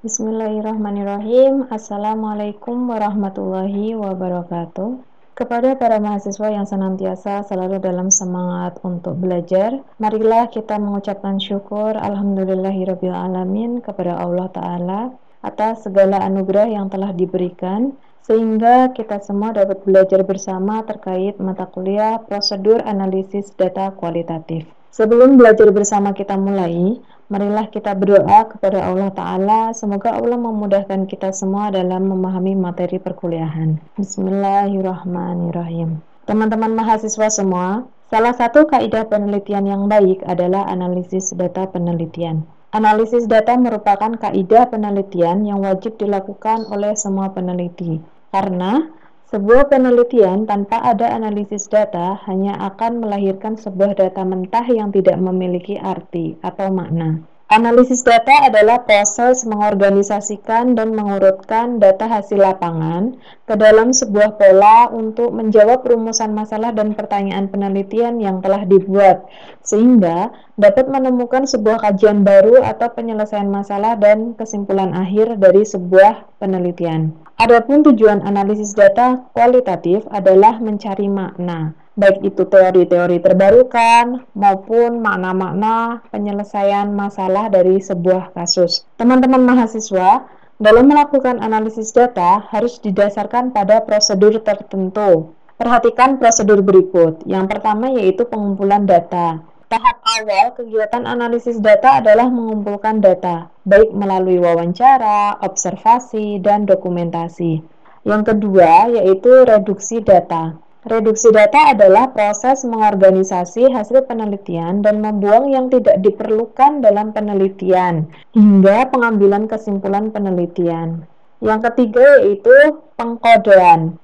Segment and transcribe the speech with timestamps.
[0.00, 1.68] Bismillahirrahmanirrahim.
[1.68, 4.96] Assalamualaikum warahmatullahi wabarakatuh.
[5.36, 13.84] Kepada para mahasiswa yang senantiasa selalu dalam semangat untuk belajar, marilah kita mengucapkan syukur alhamdulillahirrabbilalamin
[13.84, 15.00] kepada Allah Ta'ala
[15.44, 17.92] atas segala anugerah yang telah diberikan
[18.24, 24.79] sehingga kita semua dapat belajar bersama terkait mata kuliah prosedur analisis data kualitatif.
[24.90, 26.98] Sebelum belajar bersama kita mulai,
[27.30, 33.78] Marilah kita berdoa kepada Allah Ta'ala, semoga Allah memudahkan kita semua dalam memahami materi perkuliahan.
[33.94, 36.02] Bismillahirrahmanirrahim.
[36.26, 42.50] Teman-teman mahasiswa semua, salah satu kaidah penelitian yang baik adalah analisis data penelitian.
[42.74, 48.02] Analisis data merupakan kaidah penelitian yang wajib dilakukan oleh semua peneliti,
[48.34, 48.90] karena
[49.30, 55.78] sebuah penelitian tanpa ada analisis data hanya akan melahirkan sebuah data mentah yang tidak memiliki
[55.78, 57.29] arti atau makna.
[57.50, 65.34] Analisis data adalah proses mengorganisasikan dan mengurutkan data hasil lapangan ke dalam sebuah pola untuk
[65.34, 69.26] menjawab rumusan masalah dan pertanyaan penelitian yang telah dibuat,
[69.66, 77.18] sehingga dapat menemukan sebuah kajian baru atau penyelesaian masalah dan kesimpulan akhir dari sebuah penelitian.
[77.34, 86.90] Adapun tujuan analisis data kualitatif adalah mencari makna, baik itu teori-teori terbarukan maupun makna-makna penyelesaian
[86.94, 88.86] masalah dari sebuah kasus.
[88.94, 90.26] Teman-teman mahasiswa,
[90.60, 95.32] dalam melakukan analisis data harus didasarkan pada prosedur tertentu.
[95.56, 97.24] Perhatikan prosedur berikut.
[97.24, 99.40] Yang pertama yaitu pengumpulan data.
[99.70, 107.62] Tahap awal kegiatan analisis data adalah mengumpulkan data, baik melalui wawancara, observasi, dan dokumentasi.
[108.02, 110.58] Yang kedua yaitu reduksi data.
[110.80, 118.88] Reduksi data adalah proses mengorganisasi hasil penelitian dan membuang yang tidak diperlukan dalam penelitian hingga
[118.88, 121.04] pengambilan kesimpulan penelitian.
[121.44, 124.00] Yang ketiga yaitu pengkodean.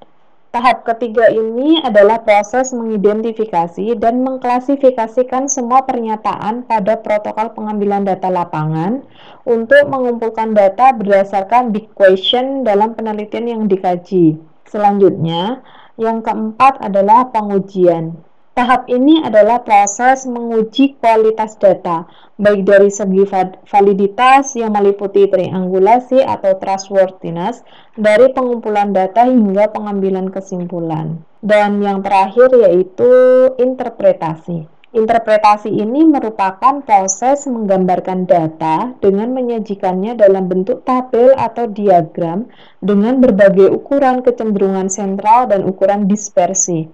[0.53, 9.01] Tahap ketiga ini adalah proses mengidentifikasi dan mengklasifikasikan semua pernyataan pada protokol pengambilan data lapangan
[9.49, 14.37] untuk mengumpulkan data berdasarkan big question dalam penelitian yang dikaji.
[14.69, 15.61] Selanjutnya,
[15.97, 18.17] yang keempat adalah pengujian.
[18.57, 22.09] Tahap ini adalah proses menguji kualitas data,
[22.41, 23.29] baik dari segi
[23.69, 27.61] validitas yang meliputi triangulasi atau trustworthiness
[28.01, 31.21] dari pengumpulan data hingga pengambilan kesimpulan.
[31.45, 33.13] Dan yang terakhir yaitu
[33.61, 34.76] interpretasi.
[34.95, 42.47] Interpretasi ini merupakan proses menggambarkan data dengan menyajikannya dalam bentuk tabel atau diagram
[42.79, 46.87] dengan berbagai ukuran kecenderungan sentral dan ukuran dispersi.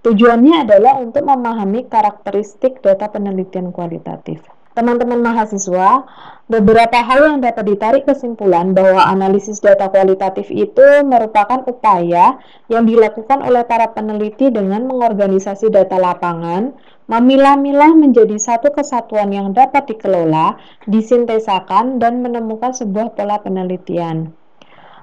[0.00, 4.53] Tujuannya adalah untuk memahami karakteristik data penelitian kualitatif.
[4.74, 6.02] Teman-teman mahasiswa,
[6.50, 13.38] beberapa hal yang dapat ditarik kesimpulan bahwa analisis data kualitatif itu merupakan upaya yang dilakukan
[13.46, 16.74] oleh para peneliti dengan mengorganisasi data lapangan,
[17.06, 20.58] memilah-milah menjadi satu kesatuan yang dapat dikelola,
[20.90, 24.34] disintesakan, dan menemukan sebuah pola penelitian.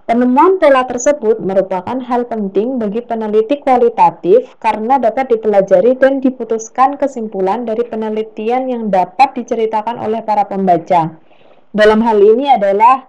[0.01, 7.69] Penemuan pola tersebut merupakan hal penting bagi peneliti kualitatif karena dapat dipelajari dan diputuskan kesimpulan
[7.69, 11.21] dari penelitian yang dapat diceritakan oleh para pembaca.
[11.71, 13.07] Dalam hal ini adalah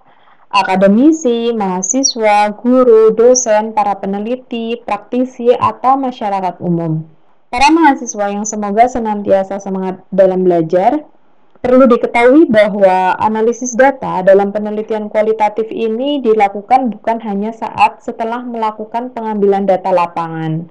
[0.53, 7.09] akademisi, mahasiswa, guru, dosen, para peneliti, praktisi, atau masyarakat umum.
[7.49, 11.05] Para mahasiswa yang semoga senantiasa semangat dalam belajar,
[11.63, 19.15] Perlu diketahui bahwa analisis data dalam penelitian kualitatif ini dilakukan bukan hanya saat setelah melakukan
[19.15, 20.67] pengambilan data lapangan,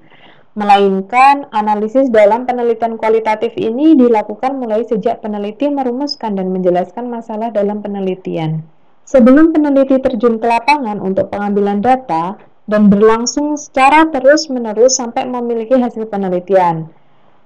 [0.52, 7.80] melainkan analisis dalam penelitian kualitatif ini dilakukan mulai sejak peneliti merumuskan dan menjelaskan masalah dalam
[7.80, 8.60] penelitian.
[9.08, 12.36] Sebelum peneliti terjun ke lapangan untuk pengambilan data
[12.68, 16.92] dan berlangsung secara terus-menerus sampai memiliki hasil penelitian.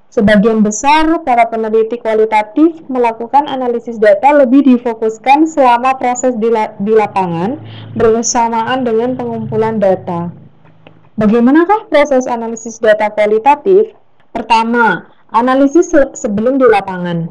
[0.07, 7.59] Sebagian besar para peneliti kualitatif melakukan analisis data lebih difokuskan selama proses di, la lapangan
[7.99, 10.31] bersamaan dengan pengumpulan data.
[11.19, 13.93] Bagaimanakah proses analisis data kualitatif?
[14.31, 17.29] Pertama, analisis se sebelum di lapangan.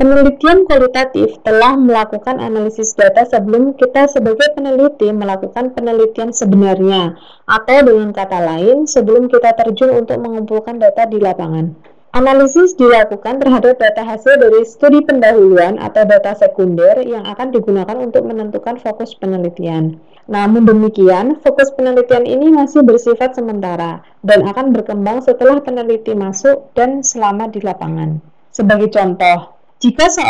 [0.00, 8.08] Penelitian kualitatif telah melakukan analisis data sebelum kita sebagai peneliti melakukan penelitian sebenarnya, atau dengan
[8.16, 11.76] kata lain, sebelum kita terjun untuk mengumpulkan data di lapangan.
[12.10, 18.26] Analisis dilakukan terhadap data hasil dari studi pendahuluan atau data sekunder yang akan digunakan untuk
[18.26, 19.94] menentukan fokus penelitian.
[20.26, 27.06] Namun demikian, fokus penelitian ini masih bersifat sementara dan akan berkembang setelah peneliti masuk dan
[27.06, 28.18] selama di lapangan.
[28.50, 30.20] Sebagai contoh, Jika, se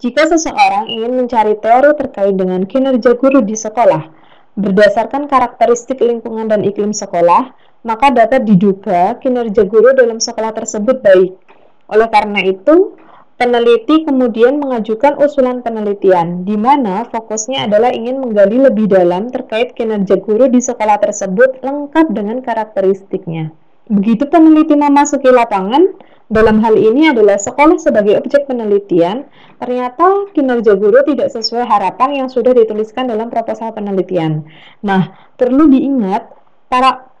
[0.00, 4.06] jika seseorang ingin mencari teori terkait dengan kinerja guru di sekolah,
[4.54, 7.52] berdasarkan karakteristik lingkungan dan iklim sekolah,
[7.84, 11.36] maka dapat diduga kinerja guru dalam sekolah tersebut baik.
[11.92, 12.96] Oleh karena itu,
[13.36, 20.16] peneliti kemudian mengajukan usulan penelitian, di mana fokusnya adalah ingin menggali lebih dalam terkait kinerja
[20.16, 23.52] guru di sekolah tersebut lengkap dengan karakteristiknya.
[23.84, 25.92] Begitu peneliti memasuki lapangan,
[26.32, 29.28] dalam hal ini adalah sekolah sebagai objek penelitian,
[29.60, 34.48] ternyata kinerja guru tidak sesuai harapan yang sudah dituliskan dalam proposal penelitian.
[34.80, 36.32] Nah, perlu diingat
[36.72, 37.13] para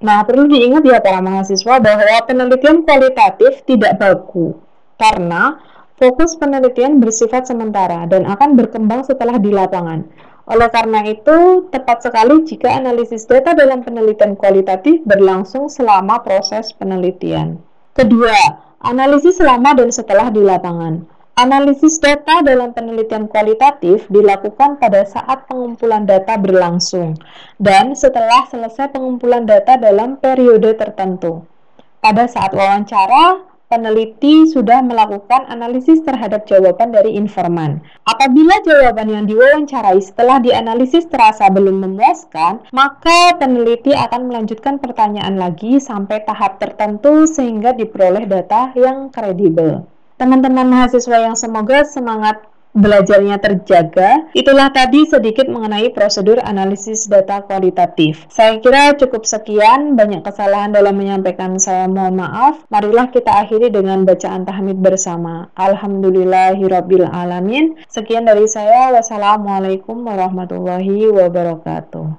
[0.00, 4.56] Nah, perlu diingat ya para mahasiswa bahwa penelitian kualitatif tidak baku
[4.96, 5.60] karena
[6.00, 10.08] fokus penelitian bersifat sementara dan akan berkembang setelah di lapangan.
[10.48, 17.60] Oleh karena itu, tepat sekali jika analisis data dalam penelitian kualitatif berlangsung selama proses penelitian.
[17.92, 18.34] Kedua,
[18.80, 21.04] analisis selama dan setelah di lapangan.
[21.40, 27.16] Analisis data dalam penelitian kualitatif dilakukan pada saat pengumpulan data berlangsung
[27.56, 31.48] dan setelah selesai pengumpulan data dalam periode tertentu.
[32.04, 33.40] Pada saat wawancara,
[33.72, 37.80] peneliti sudah melakukan analisis terhadap jawaban dari informan.
[38.04, 45.80] Apabila jawaban yang diwawancarai setelah dianalisis terasa belum memuaskan, maka peneliti akan melanjutkan pertanyaan lagi
[45.80, 49.88] sampai tahap tertentu sehingga diperoleh data yang kredibel.
[50.20, 52.44] Teman-teman mahasiswa yang semoga semangat
[52.76, 54.30] belajarnya terjaga.
[54.36, 58.28] Itulah tadi sedikit mengenai prosedur analisis data kualitatif.
[58.30, 62.62] Saya kira cukup sekian, banyak kesalahan dalam menyampaikan saya mohon maaf.
[62.70, 65.50] Marilah kita akhiri dengan bacaan tahmid bersama.
[65.58, 67.80] Alhamdulillahirabbil alamin.
[67.90, 68.94] Sekian dari saya.
[68.94, 72.06] Wassalamualaikum warahmatullahi wabarakatuh.